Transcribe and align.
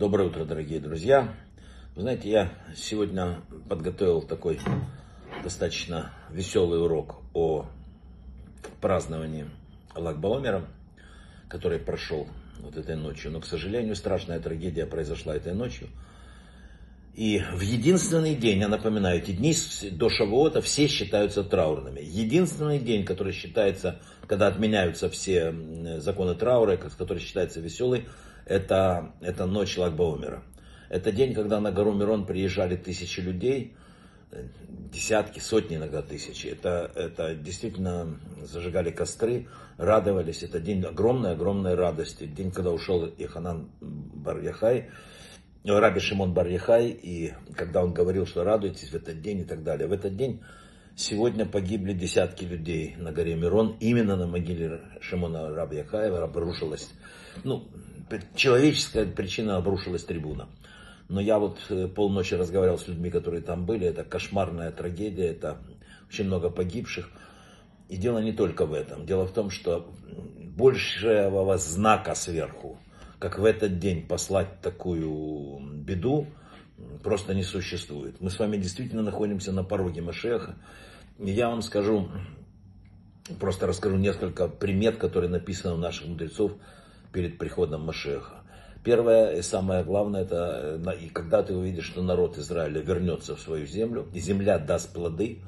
Доброе 0.00 0.28
утро, 0.28 0.46
дорогие 0.46 0.80
друзья. 0.80 1.34
Вы 1.94 2.00
знаете, 2.00 2.30
я 2.30 2.50
сегодня 2.74 3.42
подготовил 3.68 4.22
такой 4.22 4.58
достаточно 5.44 6.10
веселый 6.30 6.82
урок 6.82 7.16
о 7.34 7.66
праздновании 8.80 9.44
Лагбаомера, 9.94 10.64
который 11.50 11.78
прошел 11.78 12.26
вот 12.60 12.78
этой 12.78 12.96
ночью. 12.96 13.30
Но, 13.30 13.40
к 13.40 13.44
сожалению, 13.44 13.94
страшная 13.94 14.40
трагедия 14.40 14.86
произошла 14.86 15.36
этой 15.36 15.52
ночью. 15.52 15.88
И 17.14 17.42
в 17.52 17.60
единственный 17.60 18.34
день, 18.34 18.60
я 18.60 18.68
напоминаю, 18.68 19.18
эти 19.18 19.32
дни 19.32 19.54
до 19.92 20.08
Шавуота 20.08 20.62
все 20.62 20.86
считаются 20.86 21.44
траурными. 21.44 22.00
Единственный 22.00 22.78
день, 22.78 23.04
который 23.04 23.34
считается, 23.34 24.00
когда 24.26 24.46
отменяются 24.46 25.10
все 25.10 25.54
законы 25.98 26.36
траура, 26.36 26.78
который 26.78 27.18
считается 27.18 27.60
веселый, 27.60 28.06
это, 28.50 29.12
это 29.20 29.46
ночь 29.46 29.78
Лагбаумера. 29.78 30.42
Это 30.88 31.12
день, 31.12 31.34
когда 31.34 31.60
на 31.60 31.70
гору 31.70 31.92
Мирон 31.92 32.26
приезжали 32.26 32.74
тысячи 32.74 33.20
людей, 33.20 33.76
десятки, 34.92 35.38
сотни 35.38 35.76
иногда 35.76 36.02
тысячи. 36.02 36.48
Это, 36.48 36.90
это 36.96 37.36
действительно 37.36 38.18
зажигали 38.42 38.90
костры, 38.90 39.46
радовались. 39.76 40.42
Это 40.42 40.58
день 40.58 40.84
огромной-огромной 40.84 41.76
радости. 41.76 42.24
День, 42.26 42.50
когда 42.50 42.72
ушел 42.72 43.06
Иханан 43.06 43.70
Бар-Яхай, 43.80 44.90
Раби 45.64 46.00
Шимон 46.00 46.34
Бар-Яхай, 46.34 46.88
и 46.88 47.32
когда 47.54 47.84
он 47.84 47.94
говорил, 47.94 48.26
что 48.26 48.42
радуйтесь 48.42 48.88
в 48.88 48.94
этот 48.96 49.20
день 49.20 49.40
и 49.40 49.44
так 49.44 49.62
далее. 49.62 49.86
В 49.86 49.92
этот 49.92 50.16
день 50.16 50.42
сегодня 50.96 51.46
погибли 51.46 51.92
десятки 51.92 52.44
людей 52.44 52.96
на 52.98 53.12
горе 53.12 53.36
Мирон. 53.36 53.76
Именно 53.78 54.16
на 54.16 54.26
могиле 54.26 54.80
Шимона 55.00 55.54
Раби 55.54 55.76
Яхаева 55.76 56.24
обрушилась, 56.24 56.90
ну, 57.44 57.68
человеческая 58.34 59.06
причина 59.06 59.56
обрушилась 59.56 60.04
трибуна. 60.04 60.48
Но 61.08 61.20
я 61.20 61.38
вот 61.38 61.58
э, 61.70 61.88
полночи 61.88 62.34
разговаривал 62.34 62.78
с 62.78 62.86
людьми, 62.86 63.10
которые 63.10 63.42
там 63.42 63.66
были. 63.66 63.86
Это 63.86 64.04
кошмарная 64.04 64.70
трагедия, 64.70 65.28
это 65.28 65.58
очень 66.08 66.26
много 66.26 66.50
погибших. 66.50 67.10
И 67.88 67.96
дело 67.96 68.18
не 68.18 68.32
только 68.32 68.64
в 68.66 68.72
этом. 68.72 69.06
Дело 69.06 69.26
в 69.26 69.32
том, 69.32 69.50
что 69.50 69.92
большего 70.56 71.58
знака 71.58 72.14
сверху, 72.14 72.78
как 73.18 73.38
в 73.38 73.44
этот 73.44 73.80
день 73.80 74.06
послать 74.06 74.60
такую 74.60 75.58
беду, 75.74 76.26
просто 77.02 77.34
не 77.34 77.42
существует. 77.42 78.20
Мы 78.20 78.30
с 78.30 78.38
вами 78.38 78.56
действительно 78.56 79.02
находимся 79.02 79.52
на 79.52 79.64
пороге 79.64 80.02
Машеха. 80.02 80.54
И 81.18 81.30
я 81.30 81.48
вам 81.48 81.62
скажу, 81.62 82.08
просто 83.38 83.66
расскажу 83.66 83.96
несколько 83.96 84.48
примет, 84.48 84.96
которые 84.96 85.30
написаны 85.30 85.74
у 85.74 85.78
наших 85.78 86.06
мудрецов 86.06 86.52
перед 87.12 87.38
приходом 87.38 87.82
Машеха. 87.82 88.42
Первое 88.82 89.36
и 89.36 89.42
самое 89.42 89.84
главное, 89.84 90.22
это 90.22 90.80
э, 90.84 90.96
и 91.04 91.08
когда 91.10 91.42
ты 91.42 91.54
увидишь, 91.54 91.84
что 91.84 92.02
народ 92.02 92.38
Израиля 92.38 92.80
вернется 92.80 93.36
в 93.36 93.40
свою 93.40 93.66
землю, 93.66 94.08
и 94.14 94.20
земля 94.20 94.58
даст 94.58 94.92
плоды, 94.94 95.40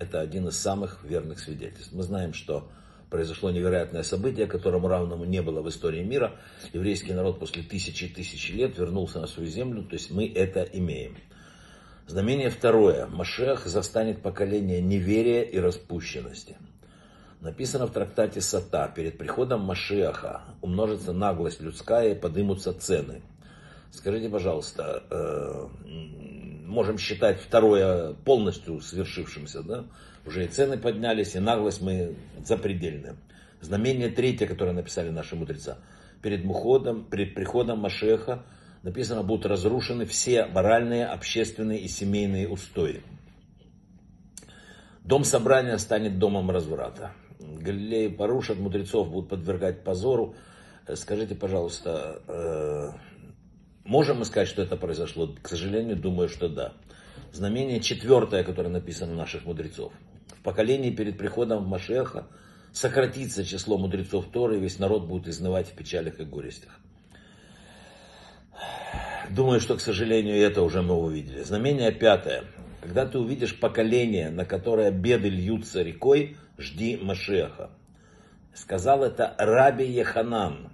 это 0.00 0.20
один 0.20 0.48
из 0.48 0.58
самых 0.58 1.04
верных 1.04 1.38
свидетельств. 1.38 1.92
Мы 1.92 2.02
знаем, 2.02 2.32
что 2.32 2.68
произошло 3.08 3.50
невероятное 3.50 4.02
событие, 4.02 4.46
которому 4.46 4.88
равному 4.88 5.24
не 5.24 5.42
было 5.42 5.60
в 5.62 5.68
истории 5.68 6.02
мира. 6.02 6.32
Еврейский 6.72 7.12
народ 7.12 7.38
после 7.38 7.62
тысячи 7.62 8.04
и 8.04 8.08
тысячи 8.08 8.50
лет 8.52 8.76
вернулся 8.78 9.20
на 9.20 9.28
свою 9.28 9.48
землю, 9.48 9.84
то 9.84 9.94
есть 9.94 10.10
мы 10.10 10.26
это 10.26 10.62
имеем. 10.62 11.16
Знамение 12.08 12.50
второе. 12.50 13.06
Машех 13.06 13.66
застанет 13.66 14.22
поколение 14.22 14.80
неверия 14.80 15.42
и 15.42 15.58
распущенности. 15.58 16.56
Написано 17.42 17.88
в 17.88 17.90
трактате 17.90 18.40
Сата, 18.40 18.88
перед 18.94 19.18
приходом 19.18 19.62
Машиаха 19.62 20.42
умножится 20.60 21.12
наглость 21.12 21.60
людская 21.60 22.12
и 22.12 22.14
подымутся 22.14 22.72
цены. 22.72 23.20
Скажите, 23.90 24.28
пожалуйста, 24.28 25.02
э, 25.10 25.68
можем 26.66 26.98
считать 26.98 27.40
второе 27.40 28.12
полностью 28.12 28.80
свершившимся, 28.80 29.64
да? 29.64 29.86
Уже 30.24 30.44
и 30.44 30.46
цены 30.46 30.78
поднялись, 30.78 31.34
и 31.34 31.40
наглость 31.40 31.82
мы 31.82 32.14
запредельны. 32.46 33.16
Знамение 33.60 34.08
третье, 34.08 34.46
которое 34.46 34.72
написали 34.72 35.10
наши 35.10 35.34
мудреца. 35.34 35.78
Перед, 36.22 36.44
муходом, 36.44 37.06
перед 37.06 37.34
приходом 37.34 37.80
Машеха 37.80 38.44
написано, 38.84 39.24
будут 39.24 39.46
разрушены 39.46 40.06
все 40.06 40.46
моральные, 40.46 41.06
общественные 41.06 41.80
и 41.80 41.88
семейные 41.88 42.48
устои. 42.48 43.02
Дом 45.02 45.24
собрания 45.24 45.76
станет 45.78 46.20
домом 46.20 46.48
разврата. 46.48 47.10
Галилеи 47.62 48.08
порушат, 48.08 48.58
мудрецов 48.58 49.10
будут 49.10 49.30
подвергать 49.30 49.84
позору. 49.84 50.34
Э, 50.86 50.96
скажите, 50.96 51.34
пожалуйста, 51.34 52.22
э, 52.26 52.90
можем 53.84 54.18
мы 54.18 54.24
сказать, 54.24 54.48
что 54.48 54.62
это 54.62 54.76
произошло? 54.76 55.34
К 55.40 55.48
сожалению, 55.48 55.96
думаю, 55.96 56.28
что 56.28 56.48
да. 56.48 56.74
Знамение 57.32 57.80
четвертое, 57.80 58.44
которое 58.44 58.68
написано 58.68 59.12
у 59.14 59.16
наших 59.16 59.44
мудрецов. 59.44 59.92
В 60.28 60.42
поколении 60.42 60.90
перед 60.90 61.16
приходом 61.16 61.64
в 61.64 61.68
Машеха 61.68 62.26
сократится 62.72 63.44
число 63.44 63.78
мудрецов 63.78 64.26
Торы, 64.32 64.56
и 64.56 64.60
весь 64.60 64.78
народ 64.78 65.06
будет 65.06 65.28
изнывать 65.28 65.68
в 65.68 65.72
печалях 65.72 66.20
и 66.20 66.24
горестях. 66.24 66.78
Думаю, 69.30 69.60
что, 69.60 69.76
к 69.76 69.80
сожалению, 69.80 70.36
это 70.36 70.62
уже 70.62 70.82
мы 70.82 70.94
увидели. 70.94 71.42
Знамение 71.42 71.92
пятое. 71.92 72.44
Когда 72.82 73.06
ты 73.06 73.16
увидишь 73.18 73.58
поколение, 73.60 74.28
на 74.30 74.44
которое 74.44 74.90
беды 74.90 75.28
льются 75.28 75.82
рекой, 75.82 76.36
жди 76.58 76.96
Машеха. 76.96 77.70
Сказал 78.54 79.04
это 79.04 79.36
Раби 79.38 79.84
Еханан. 79.84 80.68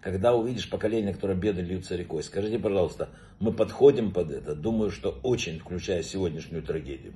Когда 0.00 0.34
увидишь 0.34 0.70
поколение, 0.70 1.12
которое 1.12 1.34
беды 1.34 1.62
льются 1.62 1.96
рекой, 1.96 2.22
скажите, 2.22 2.60
пожалуйста, 2.60 3.08
мы 3.40 3.52
подходим 3.52 4.12
под 4.12 4.30
это? 4.30 4.54
Думаю, 4.54 4.92
что 4.92 5.18
очень, 5.24 5.58
включая 5.58 6.04
сегодняшнюю 6.04 6.62
трагедию. 6.62 7.14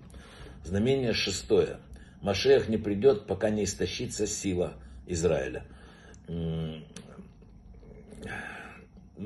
Знамение 0.64 1.12
шестое. 1.12 1.76
Машех 2.20 2.68
не 2.68 2.78
придет, 2.78 3.28
пока 3.28 3.50
не 3.50 3.62
истощится 3.62 4.26
сила 4.26 4.74
Израиля. 5.06 5.64
Вы 6.26 6.82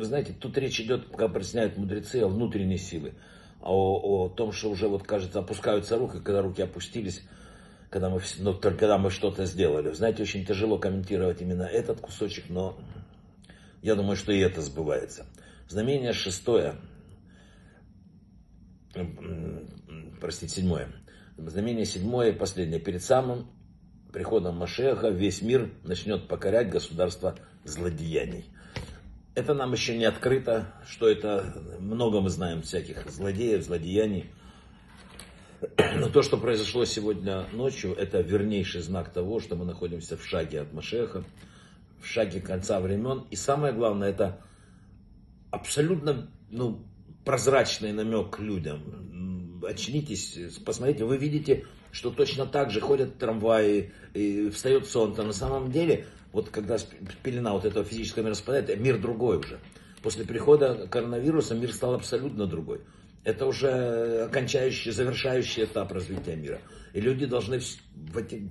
знаете, 0.05 0.35
тут 0.39 0.59
речь 0.59 0.79
идет, 0.79 1.09
как 1.09 1.35
объясняют 1.35 1.79
мудрецы, 1.79 2.17
о 2.17 2.29
внутренней 2.29 2.77
силе. 2.77 3.15
О, 3.63 4.25
о 4.25 4.29
том, 4.29 4.53
что 4.53 4.71
уже, 4.71 4.89
вот 4.89 5.03
кажется, 5.03 5.41
опускаются 5.41 5.99
руки, 5.99 6.19
когда 6.19 6.43
руки 6.43 6.63
опустились, 6.63 7.23
когда 7.91 8.09
мы, 8.09 8.21
ну, 8.39 8.55
когда 8.55 8.97
мы 8.99 9.11
что-то 9.11 9.45
сделали. 9.45 9.93
Знаете, 9.93 10.23
очень 10.23 10.47
тяжело 10.47 10.79
комментировать 10.79 11.43
именно 11.43 11.65
этот 11.65 12.01
кусочек, 12.01 12.47
но 12.49 12.79
я 13.83 13.95
думаю, 13.95 14.17
что 14.17 14.33
и 14.33 14.39
это 14.39 14.63
сбывается. 14.63 15.27
Знамение 15.69 16.13
шестое, 16.13 16.77
простите, 20.21 20.57
седьмое. 20.57 20.89
Знамение 21.37 21.85
седьмое, 21.85 22.33
последнее. 22.33 22.81
Перед 22.81 23.03
самым 23.03 23.51
приходом 24.13 24.57
Машеха 24.57 25.09
весь 25.09 25.43
мир 25.43 25.71
начнет 25.85 26.29
покорять 26.29 26.71
государство 26.71 27.37
злодеяний. 27.65 28.45
Это 29.41 29.55
нам 29.55 29.73
еще 29.73 29.97
не 29.97 30.05
открыто, 30.05 30.71
что 30.87 31.09
это, 31.09 31.63
много 31.79 32.21
мы 32.21 32.29
знаем 32.29 32.61
всяких 32.61 33.11
злодеев, 33.11 33.65
злодеяний. 33.65 34.31
Но 35.97 36.11
то, 36.11 36.21
что 36.21 36.37
произошло 36.37 36.85
сегодня 36.85 37.47
ночью, 37.55 37.95
это 37.95 38.21
вернейший 38.21 38.83
знак 38.83 39.11
того, 39.11 39.41
что 39.41 39.57
мы 39.57 39.65
находимся 39.65 40.19
в 40.19 40.27
шаге 40.27 40.61
от 40.61 40.75
Машеха, 40.75 41.25
в 42.03 42.07
шаге 42.07 42.43
конца 42.43 42.81
времен. 42.81 43.25
И 43.31 43.37
самое 43.37 43.73
главное, 43.73 44.11
это 44.11 44.45
абсолютно 45.51 46.31
ну, 46.51 46.85
прозрачный 47.25 47.93
намек 47.93 48.39
людям. 48.41 49.63
Очнитесь, 49.67 50.39
посмотрите, 50.67 51.07
вы 51.07 51.17
видите, 51.17 51.65
что 51.93 52.11
точно 52.11 52.47
так 52.47 52.71
же 52.71 52.81
ходят 52.81 53.19
трамваи, 53.19 53.93
и 54.15 54.51
встает 54.51 54.87
солнце. 54.87 55.23
На 55.23 55.33
самом 55.33 55.71
деле, 55.71 56.07
вот 56.33 56.51
когда 56.51 56.77
пелена 57.23 57.53
вот 57.53 57.65
этого 57.65 57.85
физического 57.85 58.25
мира 58.25 58.35
спадает, 58.35 58.79
мир 58.79 58.99
другой 58.99 59.39
уже. 59.39 59.61
После 60.03 60.25
прихода 60.25 60.87
коронавируса 60.89 61.55
мир 61.55 61.73
стал 61.73 61.95
абсолютно 61.95 62.47
другой. 62.47 62.81
Это 63.23 63.47
уже 63.47 64.25
окончающий, 64.25 64.93
завершающий 64.93 65.65
этап 65.65 65.93
развития 65.93 66.37
мира. 66.37 66.61
И 66.95 67.01
люди 67.01 67.27
должны 67.27 67.61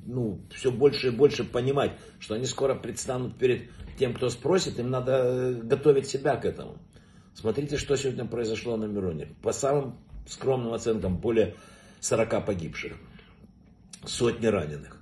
ну, 0.05 0.39
все 0.53 0.71
больше 0.71 1.07
и 1.07 1.11
больше 1.11 1.43
понимать, 1.43 1.93
что 2.19 2.35
они 2.35 2.45
скоро 2.45 2.75
предстанут 2.75 3.35
перед 3.37 3.63
тем, 3.97 4.13
кто 4.13 4.29
спросит, 4.29 4.79
им 4.79 4.91
надо 4.91 5.11
э, 5.11 5.53
готовить 5.55 6.07
себя 6.07 6.37
к 6.37 6.45
этому. 6.45 6.77
Смотрите, 7.33 7.77
что 7.77 7.95
сегодня 7.95 8.25
произошло 8.25 8.77
на 8.77 8.85
Мироне. 8.85 9.29
По 9.41 9.51
самым 9.51 9.97
скромным 10.27 10.73
оценкам, 10.73 11.17
более 11.17 11.55
40 11.99 12.45
погибших, 12.45 12.93
сотни 14.05 14.47
раненых. 14.47 14.97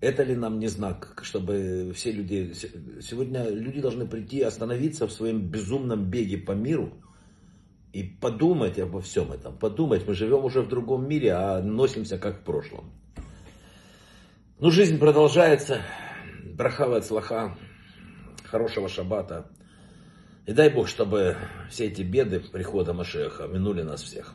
Это 0.00 0.22
ли 0.22 0.34
нам 0.34 0.58
не 0.58 0.68
знак, 0.68 1.20
чтобы 1.22 1.92
все 1.94 2.10
люди... 2.10 2.52
Сегодня 3.02 3.48
люди 3.48 3.80
должны 3.80 4.06
прийти, 4.06 4.40
остановиться 4.40 5.06
в 5.06 5.12
своем 5.12 5.40
безумном 5.48 6.10
беге 6.10 6.38
по 6.38 6.52
миру, 6.52 6.94
и 7.92 8.04
подумать 8.04 8.78
обо 8.78 9.00
всем 9.00 9.32
этом, 9.32 9.58
подумать, 9.58 10.06
мы 10.06 10.14
живем 10.14 10.44
уже 10.44 10.62
в 10.62 10.68
другом 10.68 11.08
мире, 11.08 11.32
а 11.32 11.60
носимся 11.60 12.18
как 12.18 12.40
в 12.40 12.44
прошлом. 12.44 12.92
Ну, 14.60 14.70
жизнь 14.70 14.98
продолжается, 14.98 15.80
брахава 16.44 17.00
слаха, 17.00 17.56
хорошего 18.44 18.88
шаббата. 18.88 19.50
И 20.46 20.52
дай 20.52 20.70
Бог, 20.70 20.88
чтобы 20.88 21.36
все 21.68 21.86
эти 21.86 22.02
беды 22.02 22.40
прихода 22.40 22.92
Машеха 22.92 23.46
минули 23.46 23.82
нас 23.82 24.02
всех. 24.02 24.34